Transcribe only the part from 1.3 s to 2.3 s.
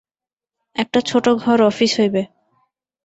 ঘর অফিস হইবে।